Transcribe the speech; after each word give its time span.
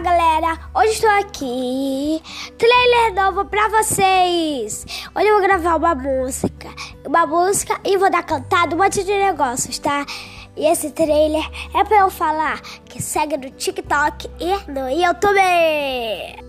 Olá, 0.00 0.16
galera! 0.16 0.58
Hoje 0.74 0.92
estou 0.92 1.10
aqui. 1.10 2.22
Trailer 2.56 3.14
novo 3.14 3.44
pra 3.44 3.68
vocês. 3.68 4.86
Hoje 5.14 5.26
eu 5.26 5.38
vou 5.38 5.42
gravar 5.46 5.76
uma 5.76 5.94
música. 5.94 6.70
Uma 7.06 7.26
música 7.26 7.78
e 7.84 7.98
vou 7.98 8.10
dar 8.10 8.22
cantado 8.22 8.74
um 8.74 8.78
monte 8.78 9.04
de 9.04 9.12
negócios, 9.12 9.78
tá? 9.78 10.06
E 10.56 10.64
esse 10.66 10.90
trailer 10.92 11.44
é 11.74 11.84
pra 11.84 11.98
eu 11.98 12.10
falar 12.10 12.62
que 12.86 13.02
segue 13.02 13.36
no 13.36 13.50
TikTok 13.50 14.30
e 14.40 14.70
no 14.70 14.88
YouTube. 14.88 16.39